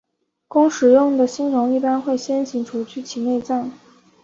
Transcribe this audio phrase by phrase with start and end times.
[0.47, 3.71] 供食用的星虫一般会先行除去其内脏。